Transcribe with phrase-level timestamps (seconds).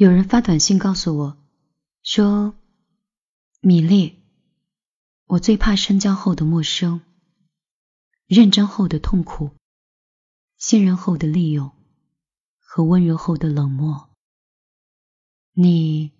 [0.00, 1.36] 有人发短信告诉我，
[2.02, 2.54] 说
[3.60, 4.16] ：“米粒，
[5.26, 7.02] 我最怕深交后的陌生，
[8.26, 9.50] 认真后的痛苦，
[10.56, 11.72] 信任后的利用，
[12.60, 14.08] 和温柔后的冷漠。
[15.52, 16.12] 你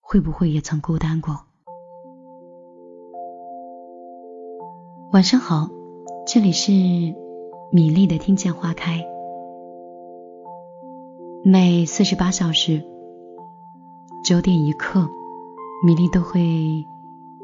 [0.00, 1.46] 会不会也曾孤单过？”
[5.14, 5.68] 晚上好，
[6.26, 6.72] 这里是
[7.70, 9.09] 米粒的听见花开。
[11.42, 12.84] 每四十八小时，
[14.22, 15.08] 九点一刻，
[15.86, 16.86] 米粒都会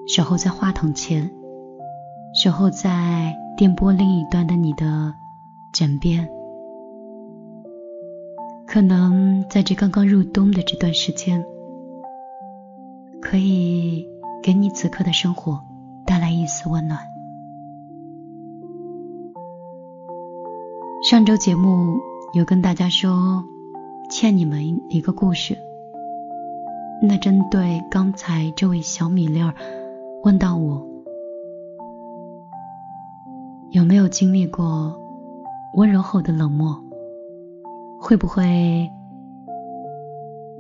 [0.07, 1.31] 守候在话筒前，
[2.35, 5.15] 守候在电波另一端的你的
[5.73, 6.29] 枕边。
[8.67, 11.43] 可能在这刚刚入冬的这段时间，
[13.23, 14.07] 可以
[14.43, 15.59] 给你此刻的生活
[16.05, 17.01] 带来一丝温暖。
[21.03, 21.97] 上周节目
[22.35, 23.43] 有跟大家说。
[24.09, 25.59] 欠你们一个故事。
[27.03, 29.53] 那针对刚才这位小米粒儿
[30.23, 30.87] 问到我，
[33.71, 34.99] 有没有经历过
[35.75, 36.83] 温柔后的冷漠？
[38.01, 38.91] 会不会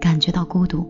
[0.00, 0.84] 感觉到孤独？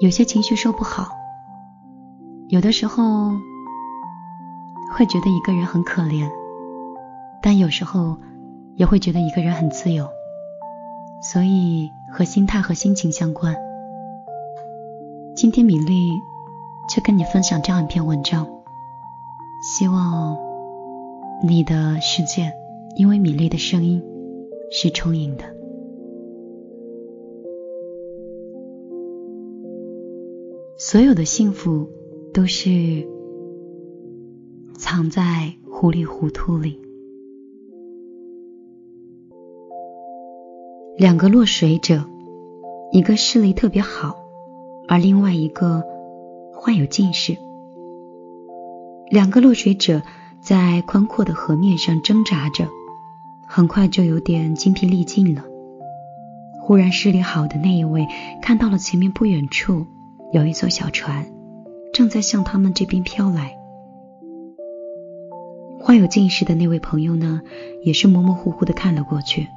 [0.00, 1.08] 有些情绪说不好，
[2.48, 3.30] 有的时候
[4.92, 6.28] 会觉得一个人很可怜。
[7.44, 8.16] 但有时候
[8.74, 10.08] 也会觉得一个人很自由，
[11.20, 13.54] 所以和心态和心情相关。
[15.36, 16.08] 今天米粒
[16.88, 18.48] 就跟你分享这样一篇文章，
[19.62, 20.38] 希望
[21.46, 22.50] 你的世界
[22.96, 24.02] 因为米粒的声音
[24.70, 25.44] 是充盈的。
[30.78, 31.90] 所有的幸福
[32.32, 33.06] 都是
[34.78, 36.80] 藏在糊里糊涂里。
[40.96, 42.04] 两个落水者，
[42.92, 44.14] 一个视力特别好，
[44.86, 45.82] 而另外一个
[46.54, 47.36] 患有近视。
[49.10, 50.02] 两个落水者
[50.40, 52.68] 在宽阔的河面上挣扎着，
[53.44, 55.42] 很快就有点精疲力尽了。
[56.62, 58.06] 忽然，视力好的那一位
[58.40, 59.86] 看到了前面不远处
[60.32, 61.26] 有一艘小船，
[61.92, 63.56] 正在向他们这边飘来。
[65.80, 67.42] 患有近视的那位朋友呢，
[67.82, 69.48] 也是模模糊糊的看了过去。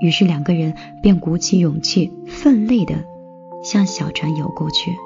[0.00, 3.04] 于是两个人便鼓起勇气，奋力的
[3.62, 4.96] 向小船游过去。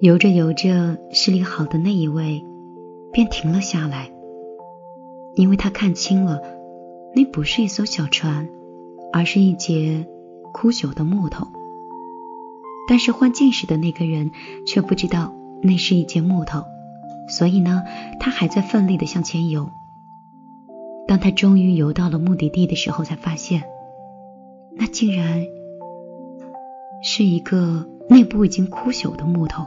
[0.00, 2.44] 游着游着，视力好的那一位
[3.12, 4.10] 便停了下来，
[5.34, 6.40] 因为他看清了，
[7.14, 8.48] 那不是一艘小船，
[9.12, 10.06] 而是一截
[10.52, 11.46] 枯朽的木头。
[12.88, 14.32] 但是患近视的那个人
[14.66, 16.64] 却不知道那是一截木头，
[17.28, 17.84] 所以呢，
[18.18, 19.68] 他还在奋力的向前游。
[21.10, 23.64] 当他终于游到了目的地的时候，才发现，
[24.76, 25.44] 那竟然
[27.02, 29.66] 是一个内部已经枯朽的木头。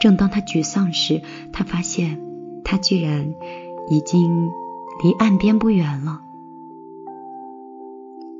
[0.00, 1.20] 正当他沮丧时，
[1.52, 2.18] 他发现
[2.64, 3.34] 他居然
[3.90, 4.48] 已经
[5.04, 6.22] 离岸边不远了。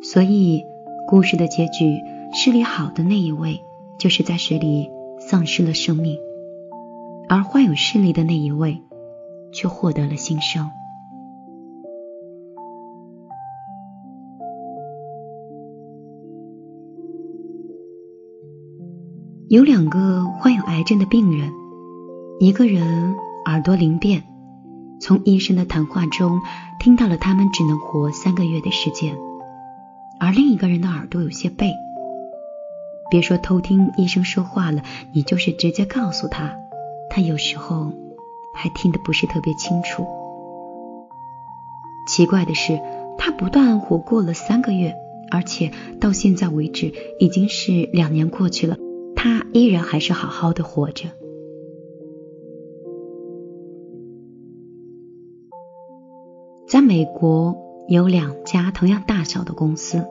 [0.03, 0.65] 所以，
[1.07, 1.99] 故事的结局，
[2.33, 3.61] 视力好的那一位
[3.99, 4.89] 就是在水里
[5.21, 6.17] 丧失了生命，
[7.29, 8.81] 而患有视力的那一位
[9.53, 10.71] 却获得了新生。
[19.53, 21.53] 有两个患有癌症的病人，
[22.41, 23.15] 一个人
[23.45, 24.23] 耳朵灵便，
[24.99, 26.41] 从医生的谈话中
[26.81, 29.15] 听到了他们只能活三个月的时间，
[30.19, 31.71] 而另一个人的耳朵有些背，
[33.11, 36.55] 别说偷听医生说话了，你就是直接告诉他，
[37.11, 37.93] 他有时候
[38.55, 40.07] 还听得不是特别清楚。
[42.09, 42.81] 奇怪的是，
[43.19, 44.95] 他不但活过了三个月，
[45.31, 48.79] 而且到现在为止已经是两年过去了。
[49.25, 51.11] 他依然还是好好的活着。
[56.67, 60.05] 在美国有两家同样大小的公司，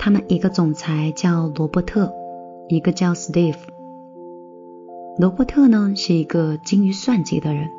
[0.00, 2.12] 他们一个总裁叫罗伯特，
[2.68, 3.54] 一个叫 Steve。
[5.16, 7.70] 罗伯特呢是一个精于算计的人，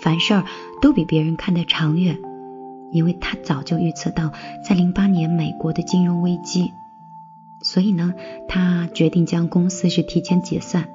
[0.00, 0.44] 凡事
[0.80, 2.16] 都比别人看得长远，
[2.90, 4.32] 因为他早就预测到
[4.66, 6.72] 在零八年美国的金融危机。
[7.64, 8.14] 所以呢，
[8.46, 10.86] 他决定将公司是提前解散，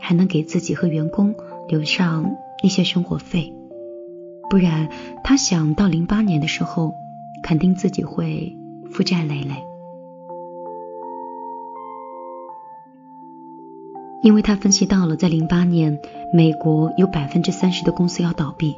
[0.00, 1.34] 还能给自己和员工
[1.68, 3.54] 留上一些生活费。
[4.50, 4.90] 不然，
[5.22, 6.92] 他想到零八年的时候，
[7.42, 8.58] 肯定自己会
[8.90, 9.54] 负债累累。
[14.22, 16.00] 因为他分析到了，在零八年，
[16.32, 18.74] 美国有百分之三十的公司要倒闭，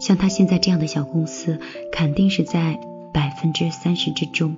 [0.00, 1.60] 像他现在这样的小公司，
[1.92, 2.80] 肯定是在
[3.12, 4.56] 百分之三十之中。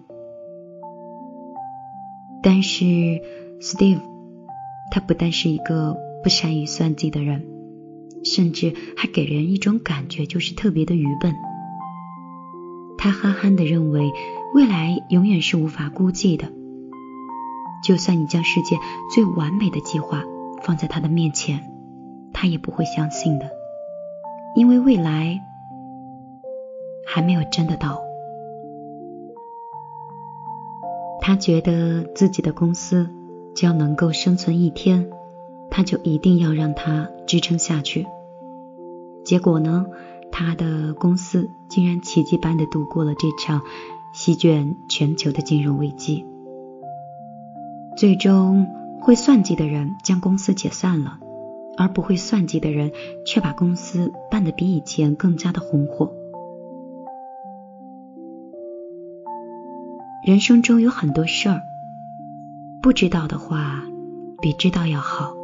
[2.47, 2.85] 但是
[3.63, 4.03] ，Steve，
[4.91, 7.47] 他不但是一个不善于算计的人，
[8.23, 11.35] 甚至还给人一种感觉，就是特别的愚笨。
[12.99, 14.13] 他憨憨的认为，
[14.55, 16.53] 未来永远是无法估计的。
[17.83, 18.79] 就算你将世界
[19.15, 20.23] 最完美的计划
[20.63, 21.73] 放在他的面前，
[22.35, 23.51] 他也不会相信的，
[24.55, 25.41] 因为未来
[27.07, 28.03] 还没有真的到。
[31.27, 33.09] 他觉得自己的公司
[33.55, 35.09] 只要能够生存一天，
[35.71, 38.05] 他就一定要让它支撑下去。
[39.25, 39.87] 结果呢，
[40.31, 43.63] 他的公司竟然奇迹般的度过了这场
[44.13, 46.27] 席卷全球的金融危机。
[47.97, 48.67] 最终，
[49.01, 51.21] 会算计的人将公司解散了，
[51.79, 52.93] 而不会算计的人
[53.25, 56.13] 却把公司办得比以前更加的红火。
[60.25, 61.61] 人生中有很多事儿，
[62.81, 63.83] 不知道的话
[64.41, 65.35] 比知道要好，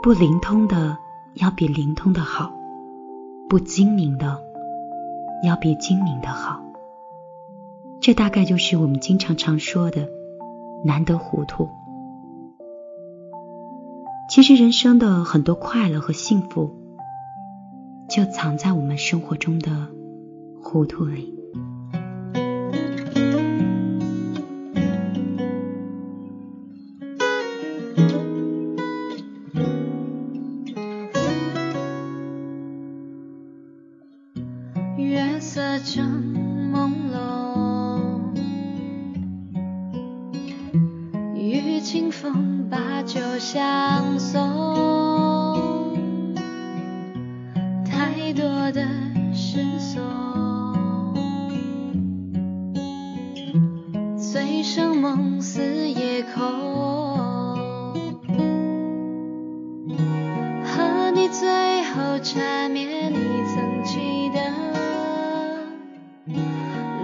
[0.00, 0.96] 不灵通的
[1.34, 2.52] 要比灵通的好，
[3.48, 4.38] 不精明的
[5.44, 6.62] 要比精明的好。
[8.00, 10.08] 这大概就是我们经常常说的。
[10.84, 11.68] 难得糊涂。
[14.28, 16.70] 其实人生的很多快乐和幸福，
[18.08, 19.88] 就藏在我们生活中的
[20.60, 21.41] 糊涂里。
[48.82, 48.88] 的
[49.32, 50.02] 诗颂，
[54.16, 56.42] 醉生梦死夜空，
[60.64, 63.16] 和你最后缠绵，你
[63.54, 64.40] 曾记得？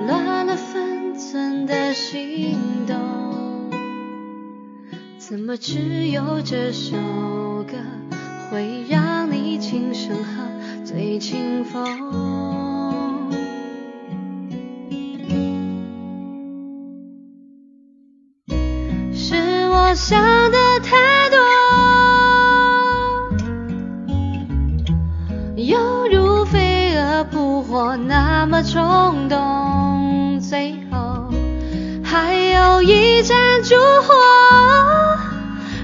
[0.06, 2.96] 乱了分寸的心动，
[5.19, 6.96] 怎么只有这首？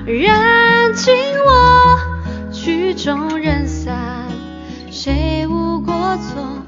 [0.06, 1.14] 燃尽
[1.46, 4.28] 我曲终人散，
[4.90, 6.63] 谁无过错？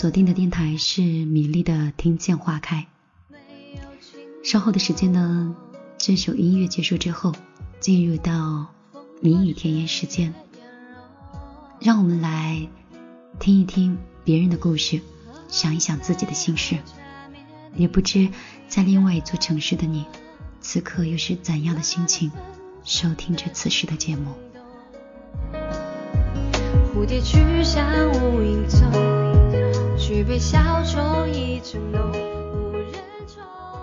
[0.00, 2.86] 锁定的电台是米粒的听见花开。
[4.42, 5.54] 稍后的时间呢，
[5.98, 7.34] 这首音乐结束之后，
[7.80, 8.68] 进入到
[9.20, 10.32] 谜语甜言时间，
[11.80, 12.66] 让我们来
[13.38, 15.02] 听一听别人的故事，
[15.48, 16.78] 想一想自己的心事。
[17.76, 18.30] 也不知
[18.68, 20.06] 在另外一座城市的你，
[20.62, 22.32] 此刻又是怎样的心情，
[22.84, 24.32] 收听着此时的节目。
[26.94, 28.90] 蝴蝶去向无影踪，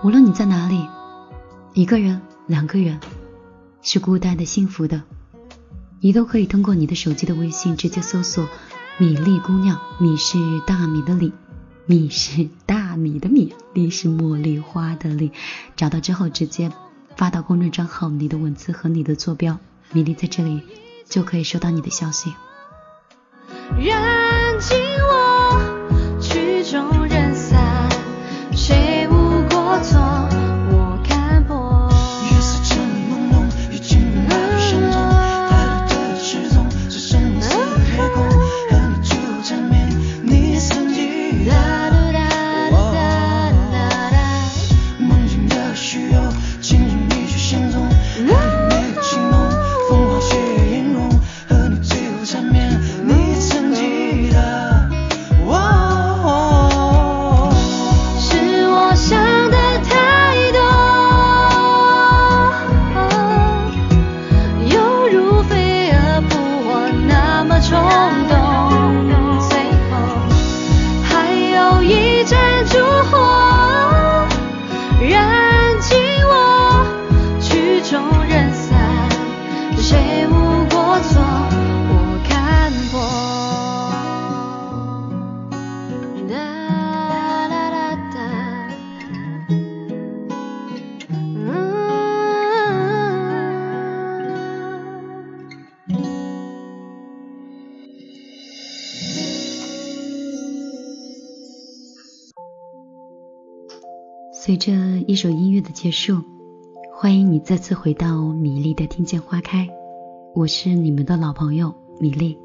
[0.04, 0.86] 无论你在哪里，
[1.74, 3.00] 一个人、两个人，
[3.82, 5.04] 是孤单的、幸福的，
[6.02, 8.50] 你都可以通过你的手机的微信直接搜索
[9.00, 11.32] “米粒姑娘”，米是大米的米，
[11.86, 15.32] 米是大米的米，粒是茉莉花的粒，
[15.78, 16.70] 找到之后直接
[17.16, 19.60] 发到公众账号你的文字和你的坐标，
[19.94, 20.62] 米粒在这里
[21.08, 22.34] 就可以收到你的消息。
[23.80, 25.17] 燃尽我
[26.78, 27.17] 曲终人
[104.48, 104.72] 随着
[105.08, 106.24] 一首音乐的结束，
[106.94, 109.68] 欢迎你再次回到米粒的听见花开，
[110.34, 112.40] 我是你们的老朋友米粒。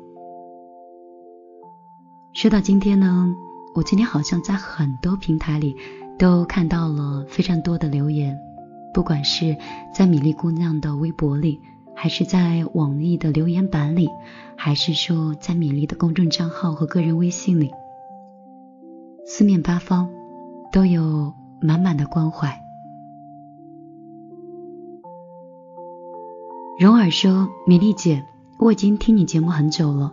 [2.32, 3.32] 说到今天呢，
[3.76, 5.76] 我今天好像在很多平台里
[6.18, 8.36] 都看到了非常多的留言，
[8.92, 9.56] 不管是
[9.94, 11.60] 在米粒姑娘的微博里，
[11.94, 14.08] 还是在网易的留言板里，
[14.56, 17.70] 还是说在米粒的公众账号和个人微信里，
[19.24, 20.10] 四面八方
[20.72, 21.32] 都有
[21.62, 22.60] 满满的关怀。
[26.78, 28.24] 蓉儿说：“米粒姐，
[28.58, 30.12] 我已经听你节目很久了。”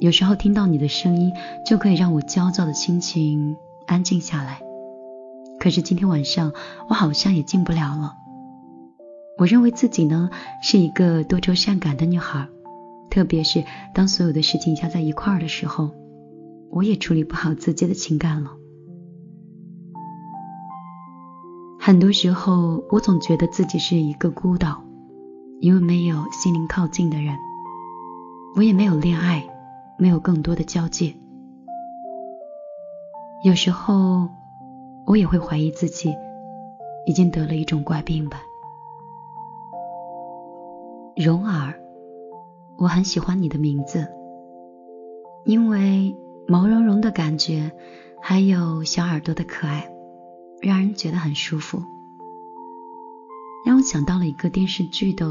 [0.00, 1.32] 有时候听到你的声音，
[1.64, 4.60] 就可以让我焦躁的心情安静下来。
[5.58, 6.52] 可是今天晚上，
[6.88, 8.14] 我好像也静不了了。
[9.38, 10.30] 我认为自己呢
[10.62, 12.48] 是一个多愁善感的女孩，
[13.08, 15.90] 特别是当所有的事情加在一块儿的时候，
[16.70, 18.50] 我也处理不好自己的情感了。
[21.86, 24.82] 很多时候，我总觉得自己是一个孤岛，
[25.60, 27.36] 因为没有心灵靠近的人，
[28.56, 29.44] 我也没有恋爱。
[29.96, 31.14] 没有更多的交界，
[33.44, 34.28] 有时候
[35.06, 36.12] 我也会怀疑自己
[37.06, 38.38] 已经得了一种怪病吧。
[41.14, 41.74] 蓉儿，
[42.76, 44.08] 我很喜欢你的名字，
[45.44, 46.16] 因为
[46.48, 47.70] 毛茸茸的感觉，
[48.20, 49.93] 还有小耳朵的可爱，
[50.64, 51.82] 让人觉得很舒服，
[53.66, 55.26] 让我想到了一个电视剧的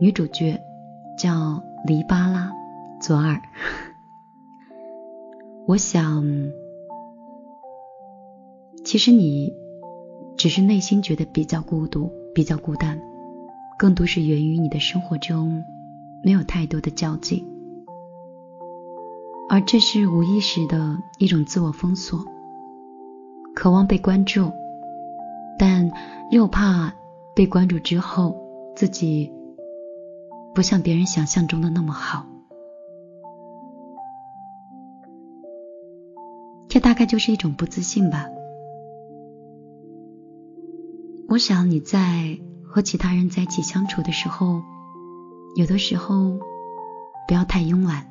[0.00, 0.58] 女主角，
[1.18, 2.50] 叫黎巴拉。
[3.00, 3.40] 左耳，
[5.66, 6.22] 我想，
[8.84, 9.54] 其实你
[10.36, 13.00] 只是内心觉得比较孤独、比较孤单，
[13.78, 15.64] 更多是源于你的生活中
[16.22, 17.46] 没有太多的交际，
[19.48, 22.26] 而这是无意识的一种自我封锁，
[23.60, 24.50] 渴望被关注，
[25.58, 25.90] 但
[26.30, 26.94] 又怕
[27.36, 28.34] 被关注之后
[28.74, 29.30] 自己
[30.54, 32.24] 不像别人想象中的那么好。
[36.70, 38.24] 这大概就是一种不自信吧。
[41.28, 44.62] 我想你在和其他人在一起相处的时候，
[45.54, 46.38] 有的时候
[47.28, 48.06] 不要太慵懒，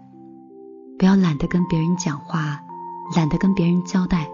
[1.00, 2.63] 不要懒得跟别人讲话，
[3.15, 4.29] 懒得跟别人交代，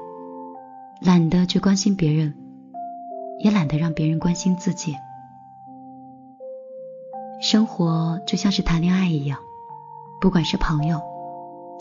[1.02, 2.34] 懒得去关心别人，
[3.40, 4.96] 也懒得让别人关心自己。
[7.42, 9.40] 生活就像是谈恋爱一样，
[10.22, 11.00] 不管是朋友，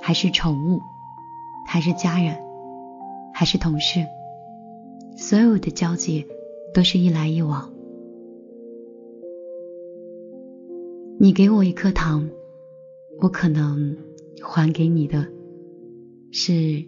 [0.02, 0.80] 还是宠物。
[1.66, 2.37] 还是家人，
[3.33, 4.06] 还是同事，
[5.16, 6.26] 所有的交集
[6.75, 7.73] 都是一来一往。
[11.18, 12.28] 你给我一颗糖，
[13.18, 13.97] 我可能
[14.42, 15.26] 还给你的
[16.30, 16.85] 是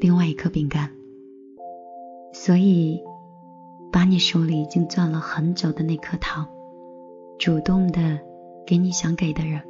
[0.00, 0.88] 另外一颗饼干。
[2.32, 3.02] 所以，
[3.90, 6.46] 把你手里已经攥了很久的那颗糖，
[7.38, 8.20] 主动的
[8.66, 9.62] 给你想给的人。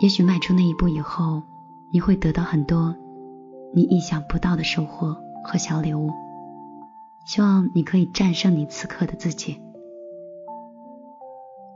[0.00, 1.42] 也许迈出那一步以后，
[1.92, 2.94] 你会得到很多
[3.74, 6.10] 你意想不到的收获和小礼物。
[7.26, 9.60] 希望你可以战胜你此刻的自己。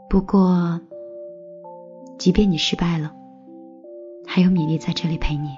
[0.09, 0.81] 不过，
[2.19, 3.15] 即便你失败了，
[4.27, 5.51] 还有米粒在这里陪你。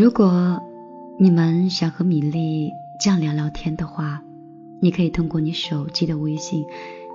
[0.00, 0.62] 如果
[1.18, 4.22] 你们想和米粒这样聊聊天的话，
[4.80, 6.64] 你可以通过你手机的微信。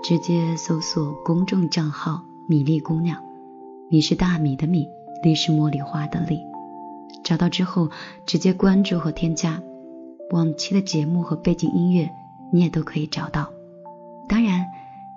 [0.03, 3.23] 直接搜索公众账号“米粒姑娘”，
[3.89, 4.89] 米是大米的米，
[5.23, 6.41] 粒是茉莉花的粒。
[7.23, 7.89] 找到之后，
[8.25, 9.61] 直接关注和添加。
[10.31, 12.09] 往期的节目和背景音乐
[12.51, 13.49] 你也都可以找到。
[14.27, 14.65] 当然，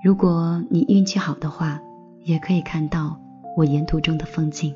[0.04, 1.80] 如果你运气好的话，
[2.23, 3.18] 也可以看到
[3.56, 4.73] 我沿途中的风景。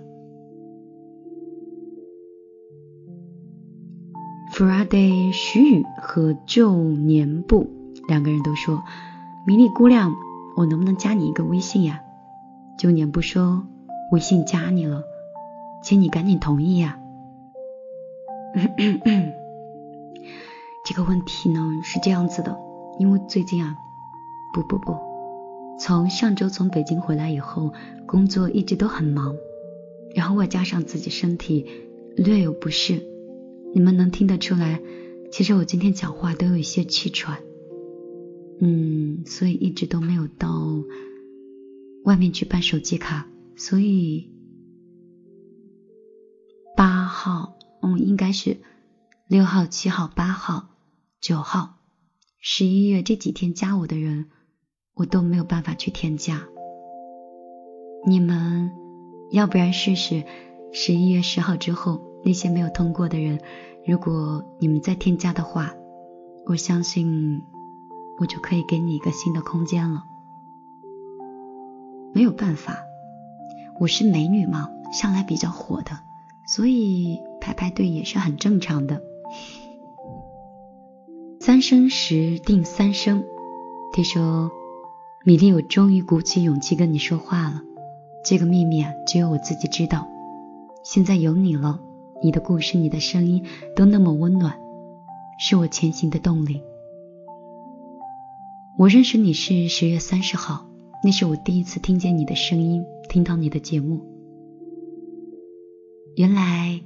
[4.60, 7.70] Friday 徐宇和旧年部
[8.06, 8.84] 两个人都说。
[9.46, 10.14] 迷你姑娘，
[10.54, 12.02] 我能不能加你一个微信呀？
[12.76, 13.64] 旧年不说，
[14.12, 15.02] 微信加你了，
[15.82, 16.98] 请你赶紧同意呀。
[20.84, 22.58] 这个问题呢是这样子的，
[22.98, 23.74] 因为最近啊，
[24.52, 24.94] 不不不，
[25.78, 27.72] 从上周从北京回来以后，
[28.04, 29.34] 工作一直都很忙，
[30.14, 31.64] 然后外加上自己身体
[32.14, 33.02] 略有不适，
[33.72, 34.80] 你们能听得出来，
[35.30, 37.38] 其实我今天讲话都有一些气喘。
[38.60, 40.50] 嗯，所以一直都没有到
[42.04, 44.30] 外面去办手机卡，所以
[46.76, 48.58] 八号，嗯，应该是
[49.28, 50.68] 六号、七号、八号、
[51.20, 51.78] 九号、
[52.38, 54.26] 十一月这几天加我的人，
[54.94, 56.46] 我都没有办法去添加。
[58.06, 58.70] 你们
[59.30, 60.24] 要不然试试
[60.72, 63.40] 十一月十号之后那些没有通过的人，
[63.86, 65.72] 如果你们再添加的话，
[66.46, 67.42] 我相信
[68.18, 70.04] 我就可以给你一个新的空间了。
[72.12, 72.78] 没有办法，
[73.78, 76.00] 我是美女嘛，向来比较火的，
[76.46, 79.02] 所以排排队也是很正常的。
[81.40, 83.24] 三生石定三生，
[83.92, 84.50] 听说
[85.24, 87.62] ：“米粒，我终于鼓起勇气跟你说话了。
[88.22, 90.06] 这个秘密啊，只有我自己知道。
[90.84, 91.80] 现在有你了，
[92.22, 94.58] 你的故事、你的声音都那么温暖，
[95.38, 96.62] 是我前行的动力。
[98.78, 100.66] 我认识你是十月三十号，
[101.04, 104.00] 那是我第一次听见你的声音，听到你的节目。
[106.16, 106.80] 原来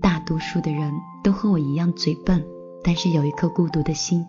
[0.00, 2.44] 大多数的人都和我一样嘴笨。”
[2.84, 4.26] 但是有一颗孤独的心。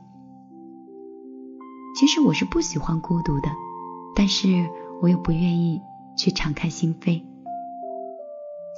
[2.00, 3.50] 其实我是不喜欢孤独的，
[4.16, 4.70] 但是
[5.02, 5.82] 我又不愿意
[6.16, 7.24] 去敞开心扉。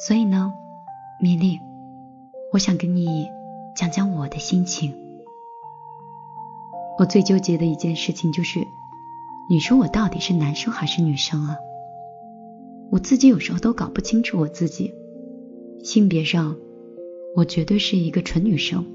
[0.08, 0.54] 所以呢，
[1.18, 1.60] 米粒，
[2.52, 3.26] 我想跟你
[3.74, 4.94] 讲讲我的心情。
[7.00, 8.60] 我最纠结的一件事情就是，
[9.50, 11.56] 你说我到底是男生还是女生啊？
[12.92, 14.94] 我自己有时候都搞不清楚我自己。
[15.84, 16.58] 性别上，
[17.34, 18.86] 我绝对是一个纯女生。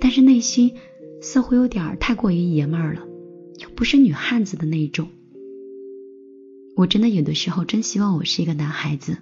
[0.00, 0.74] 但是内心
[1.22, 3.02] 似乎有点太过于爷们儿了，
[3.58, 5.06] 又不是女汉子的那种。
[6.74, 9.18] 我真的有的时候真希望我是一个男孩子。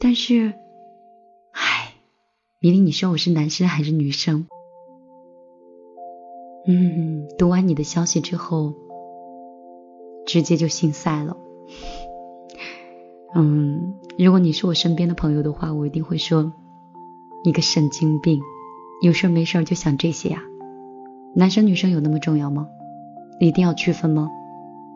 [0.00, 0.54] 但是，
[1.52, 1.92] 唉，
[2.60, 4.46] 米粒，你说我是男生还是女生？
[6.68, 8.74] 嗯，读完你的消息之后，
[10.24, 11.36] 直接就心塞了。
[13.34, 16.52] 嗯，如果你是我身边的朋友的话，我一定会说
[17.44, 18.40] 你个神经病。
[19.02, 20.42] 有事没事就想这些呀？
[21.34, 22.68] 男生女生有那么重要吗？
[23.40, 24.30] 一定要区分吗？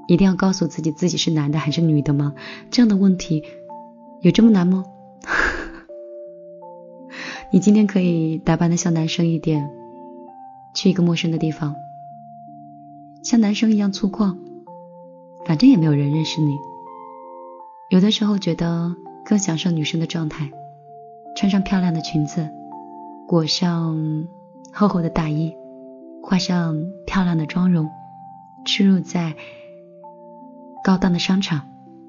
[0.06, 2.34] 一定要告诉自己自己是男的还是女的吗？
[2.70, 3.44] 这样的问题
[4.22, 4.84] 有这么难吗？
[7.52, 9.68] 你今天可以打扮的像男生一点，
[10.74, 11.74] 去一个陌生的地方，
[13.24, 14.36] 像男生一样粗犷，
[15.44, 16.56] 反正也没有人认识你。
[17.90, 20.52] 有的时候觉得更享受女生的状态，
[21.36, 22.48] 穿上漂亮的裙子。
[23.26, 24.28] 裹上
[24.72, 25.56] 厚厚的大衣，
[26.22, 27.88] 画上漂亮的妆容，
[28.66, 29.34] 出入在
[30.84, 31.68] 高档的商场，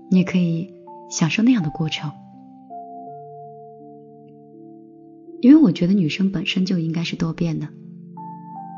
[0.10, 0.73] 你也可以
[1.14, 2.12] 享受那样的过程。
[5.42, 7.68] 因为我觉得女生本身就应该是多变的。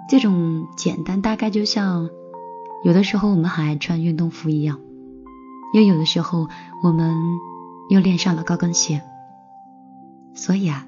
[0.10, 2.10] 这种简单大概就像
[2.84, 4.82] 有的时候我们很爱穿运动服一样，
[5.74, 6.48] 又有的时候
[6.84, 7.16] 我们
[7.90, 9.02] 又练上了高跟鞋。
[10.34, 10.88] 所以啊。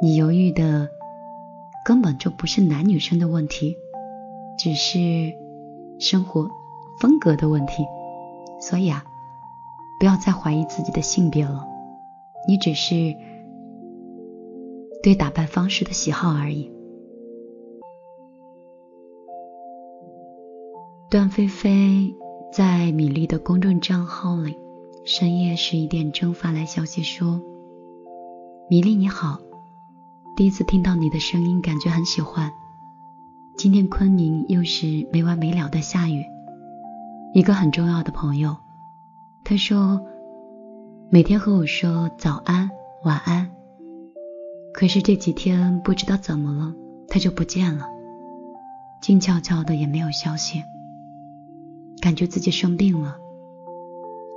[0.00, 0.88] 你犹豫的
[1.84, 3.74] 根本就不是男女生的问题，
[4.56, 5.32] 只是
[5.98, 6.48] 生活
[7.00, 7.84] 风格的问题。
[8.60, 9.04] 所以啊，
[9.98, 11.66] 不要再怀疑自己的性别了，
[12.46, 13.14] 你只是
[15.02, 16.70] 对打扮方式的喜好而已。
[21.10, 22.14] 段菲菲
[22.52, 24.54] 在米粒的公众账号里
[25.04, 27.40] 深夜十一点钟发来消息说
[28.68, 29.38] ：“米粒你好。”
[30.36, 32.52] 第一次听到你的声音，感觉很喜欢。
[33.56, 36.24] 今天昆明又是没完没了的下雨。
[37.34, 38.56] 一个很重要的朋友，
[39.44, 40.00] 他说
[41.10, 42.70] 每天和我说早安、
[43.04, 43.50] 晚安。
[44.74, 46.74] 可是这几天不知道怎么了，
[47.08, 47.86] 他就不见了，
[49.00, 50.62] 静悄悄的也没有消息。
[52.00, 53.16] 感觉自己生病了，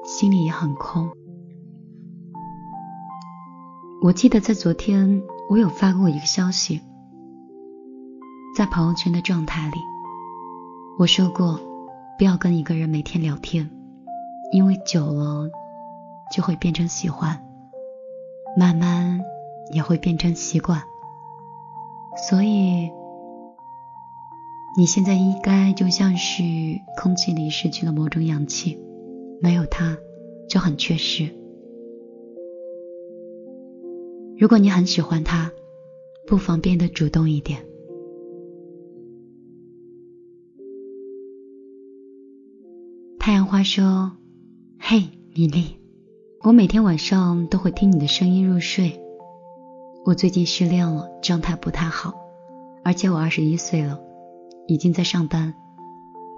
[0.03, 1.09] 心里也很空。
[4.03, 5.21] 我记得在昨天。
[5.49, 6.79] 我有发过一个消息，
[8.55, 9.75] 在朋友圈的状态里，
[10.97, 11.59] 我说过
[12.17, 13.69] 不要跟一个人每天聊天，
[14.51, 15.49] 因为久了
[16.35, 17.41] 就会变成喜欢，
[18.57, 19.21] 慢慢
[19.73, 20.81] 也会变成习惯。
[22.27, 22.89] 所以
[24.77, 26.43] 你现在应该就像是
[27.01, 28.77] 空气里失去了某种氧气，
[29.41, 29.97] 没有它
[30.49, 31.29] 就很缺失。
[34.37, 35.51] 如果你很喜欢他，
[36.25, 37.63] 不妨变得主动一点。
[43.19, 44.11] 太阳花说
[44.83, 45.77] ：“嘿，米粒，
[46.41, 48.99] 我每天晚上都会听你的声音入睡。
[50.03, 52.15] 我最近失恋了，状态不太好，
[52.83, 53.99] 而且我二十一岁了，
[54.67, 55.53] 已经在上班。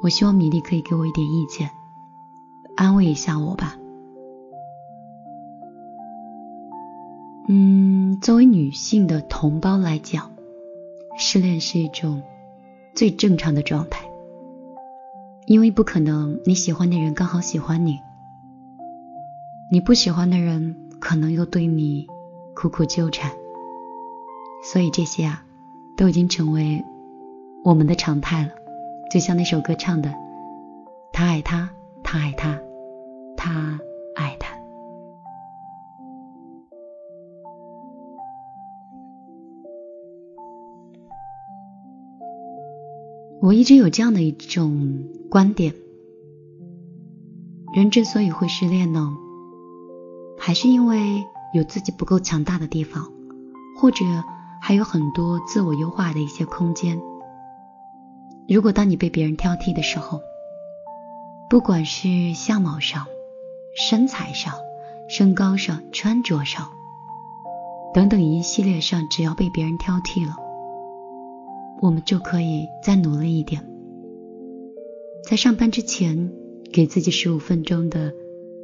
[0.04, 1.72] 我希望米粒可以给我一点意见，
[2.76, 3.78] 安慰一下我吧。”
[7.48, 10.30] 嗯，作为女性的同胞来讲，
[11.18, 12.22] 失恋是一种
[12.94, 14.06] 最正常的状态，
[15.48, 18.00] 因为不可能你喜欢的人刚好喜欢你。
[19.74, 22.06] 你不喜欢的人可能又对你
[22.54, 23.32] 苦苦纠缠，
[24.64, 25.44] 所以这些啊，
[25.98, 26.86] 都已经成为
[27.64, 28.52] 我们的常态了。
[29.12, 30.14] 就像那首歌唱的
[31.12, 31.72] ：“他爱他，
[32.04, 32.62] 他爱他，
[33.36, 33.80] 他
[34.16, 34.54] 爱他。”
[43.42, 45.74] 我一直有这样的一种观点：
[47.76, 49.18] 人之所以会失恋呢，
[50.46, 53.10] 还是因为有自己不够强大的地方，
[53.80, 54.04] 或者
[54.62, 57.00] 还有很多自我优化的一些空间。
[58.50, 60.20] 如果当你被别人挑剔的时候，
[61.50, 63.06] 不管是相貌上、
[63.74, 64.56] 身材上、
[65.08, 66.72] 身高上、穿着上
[67.94, 70.36] 等等一系列上，只要被别人挑剔了。
[71.80, 73.66] 我们就可以再努力一点，
[75.24, 76.34] 在上班之前
[76.74, 78.12] 给自己十五分钟的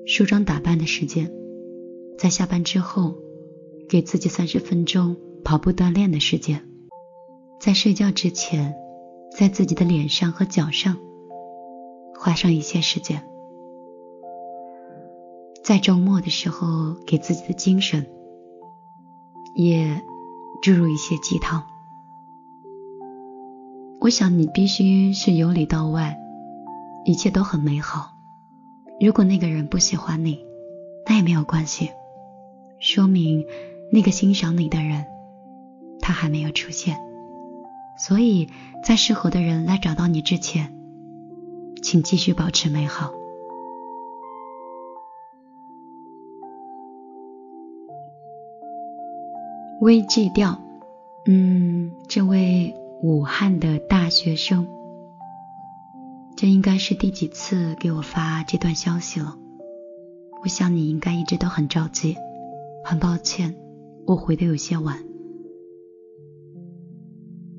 [0.05, 1.31] 梳妆打扮的时间，
[2.19, 3.15] 在下班之后
[3.87, 6.61] 给自己三十分钟跑步锻炼的时间，
[7.61, 8.75] 在睡觉之前
[9.31, 10.97] 在自己的脸上和脚上
[12.19, 13.23] 花上一些时间，
[15.63, 18.05] 在周末的时候给自己的精神
[19.55, 20.01] 也
[20.61, 21.63] 注入一些鸡汤。
[24.01, 26.19] 我想你必须是由里到外，
[27.05, 28.11] 一切都很美好。
[28.99, 30.37] 如果那个人不喜欢你，
[31.07, 31.89] 那也没有关系，
[32.79, 33.45] 说明
[33.91, 35.05] 那个欣赏你的人，
[35.99, 36.97] 他还没有出现。
[37.97, 38.49] 所以
[38.83, 40.73] 在适合的人来找到你之前，
[41.81, 43.11] 请继续保持美好。
[49.81, 50.61] 微记调，
[51.25, 52.75] 嗯，这位。
[53.01, 54.67] 武汉的大学生，
[56.35, 59.37] 这应该是第几次给我发这段消息了？
[60.43, 62.17] 我想你应该一直都很着急，
[62.89, 63.55] 很抱歉，
[64.07, 64.97] 我回的有些晚。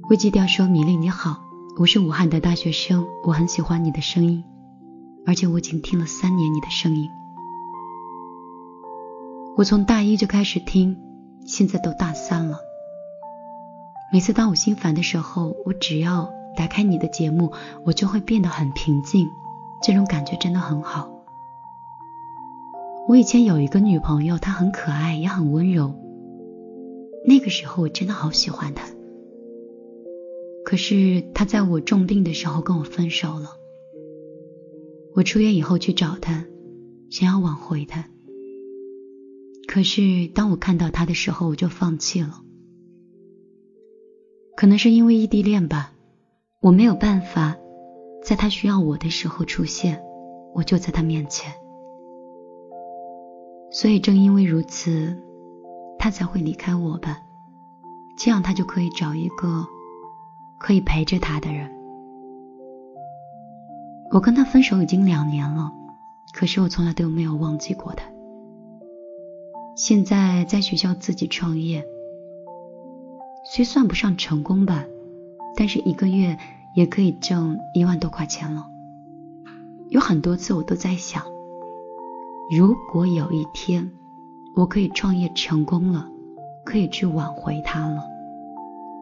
[0.08, 1.36] 微机调说：“米粒你好，
[1.78, 4.42] 我是武汉的大学生，我很喜欢你的声音，
[5.24, 7.08] 而且我已经听了三年你的声音。
[9.56, 10.98] 我从大一就开始听，
[11.46, 12.58] 现在都大三了。”
[14.12, 17.52] 每次当我心烦的时候，我只要打开你的节目，
[17.86, 19.28] 我就会变得很平静。
[19.80, 21.19] 这种感觉真的很好。
[23.10, 25.96] 我以前有一个女朋友，她很可爱，也很温柔。
[27.26, 28.86] 那个时候我真的好喜欢她。
[30.64, 33.56] 可是她在我重病的时候跟我分手了。
[35.16, 36.44] 我出院以后去找她，
[37.10, 38.08] 想要挽回她。
[39.66, 42.44] 可是当我看到她的时候，我就放弃了。
[44.56, 45.94] 可能是因为异地恋吧，
[46.60, 47.56] 我没有办法
[48.22, 50.00] 在她需要我的时候出现，
[50.54, 51.52] 我就在她面前，
[53.70, 55.16] 所以正因为如此，
[55.98, 57.18] 他才会离开我吧，
[58.18, 59.66] 这样他就可以找一个
[60.58, 61.70] 可以陪着他的人。
[64.10, 65.72] 我跟他分手已经两年了，
[66.32, 68.04] 可是我从来都没有忘记过他。
[69.76, 71.84] 现在在学校自己创业。
[73.52, 74.84] 虽算不上成功吧，
[75.56, 76.36] 但是一个月
[76.74, 78.66] 也可以挣一万多块钱了。
[79.88, 81.24] 有很多次我都在想，
[82.50, 83.88] 如果有一天
[84.56, 86.08] 我可以创业成功了，
[86.64, 88.02] 可以去挽回他了，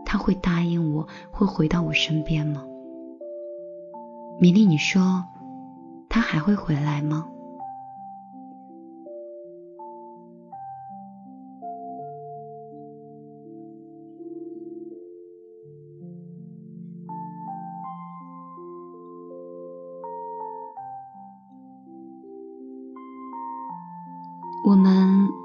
[0.04, 2.62] 他会答应我会回到我身边吗？
[4.38, 5.24] 米粒，你说
[6.10, 7.26] 他还会回来吗？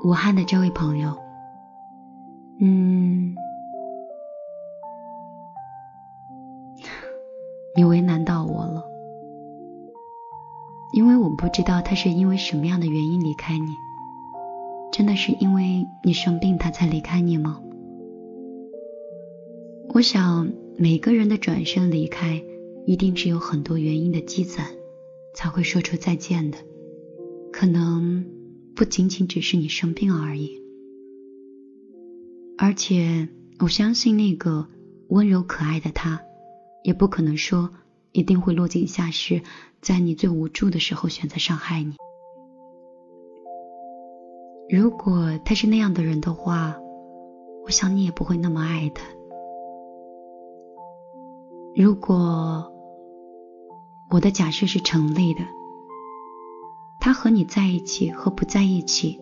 [0.03, 1.17] 武汉的这位朋友，
[2.59, 3.35] 嗯，
[7.73, 8.83] 你为难到我了，
[10.91, 13.67] 因为我不知道他是因为什么样的原因离开你，
[14.91, 17.61] 真的是因为你生病他才离开你吗？
[19.93, 22.43] 我想每个人的转身离开，
[22.85, 24.65] 一定是有很多原因的积攒，
[25.33, 26.57] 才会说出再见的，
[27.53, 28.42] 可能。
[28.75, 30.59] 不仅仅只是你生病而已，
[32.57, 34.67] 而且我相信那个
[35.09, 36.21] 温柔可爱的他，
[36.83, 37.69] 也不可能说
[38.13, 39.43] 一定会落井下石，
[39.79, 41.95] 在你最无助的时候选择伤害你。
[44.69, 46.75] 如果他是那样的人的话，
[47.65, 49.03] 我想你也不会那么爱他。
[51.75, 52.71] 如果
[54.09, 55.41] 我的假设是成立的。
[57.03, 59.19] 他和你在一起和不在一起，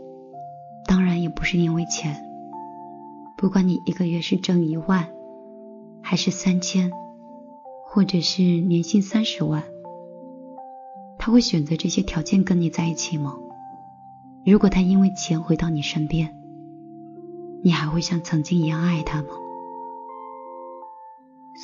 [0.85, 2.15] 当然也不是因为钱。
[3.35, 5.09] 不管你一个月是挣一万，
[6.03, 6.91] 还是三千，
[7.87, 9.63] 或者是年薪三十万，
[11.17, 13.35] 他会选择这些条件跟你在一起吗？
[14.45, 16.37] 如果他因为钱回到你身边，
[17.63, 19.29] 你还会像曾经一样爱他吗？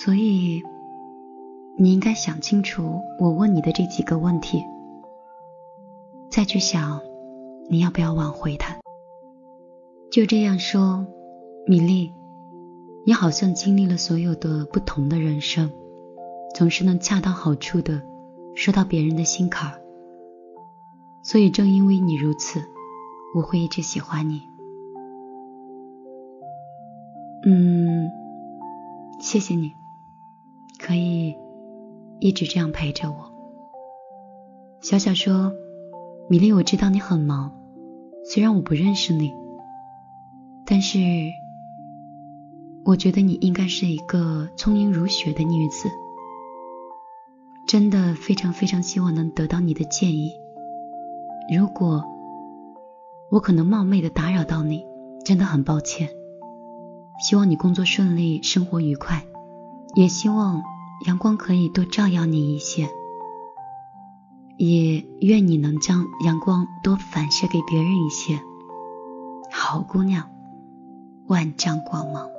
[0.03, 0.63] 所以，
[1.77, 4.63] 你应该想清楚我问你的这几个问题，
[6.30, 7.02] 再去想
[7.70, 8.78] 你要不要挽回他。
[10.12, 11.06] 就这样说。
[11.70, 12.13] 米粒，
[13.06, 15.70] 你好像经历了所有的不同的人生，
[16.56, 18.02] 总是能恰到好处的
[18.56, 19.82] 说到别人的心坎儿。
[21.24, 22.62] 所以正因为你如此，
[23.36, 24.44] 我会一直喜欢你。
[27.46, 28.10] 嗯，
[29.20, 29.74] 谢谢你，
[30.80, 31.36] 可以
[32.22, 33.30] 一直这样陪着我。
[34.80, 35.52] 小小说，
[36.30, 37.54] 米粒，我知道你很忙，
[38.26, 39.34] 虽然我不认识你，
[40.66, 41.00] 但是。
[42.86, 45.90] 我觉得你应该是一个聪颖如雪的女子，
[47.68, 50.32] 真的非常非常希望能得到你的建议。
[51.54, 52.06] 如果
[53.30, 54.86] 我可能冒昧的打扰到你，
[55.26, 56.08] 真的很抱歉。
[57.20, 59.26] 希望你工作顺利，生活愉快，
[59.96, 60.63] 也希望
[61.06, 62.88] 阳光可以多照耀你一些，
[64.58, 68.39] 也愿你能将阳光多反射给别人一些。
[69.52, 70.30] 好姑娘，
[71.28, 72.30] 万丈光芒。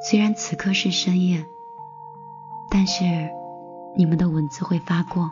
[0.00, 1.44] 虽然此刻是深夜，
[2.70, 3.04] 但是
[3.96, 5.30] 你们的文字会发光，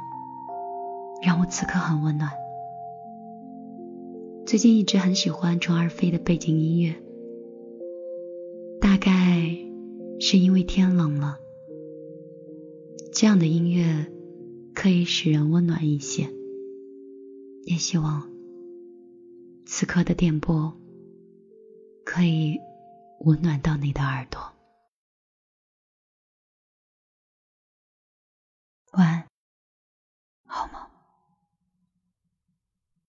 [1.22, 2.30] 让我此刻很温暖。
[4.44, 6.94] 最近一直很喜欢虫儿飞的背景音乐，
[8.80, 9.12] 大概
[10.20, 11.38] 是因为天冷了，
[13.18, 14.12] 这样的音乐
[14.74, 16.28] 可以使人温暖一些。
[17.64, 18.30] 也希望
[19.64, 20.78] 此刻的电波
[22.04, 22.58] 可以
[23.20, 24.55] 温暖到你的耳朵。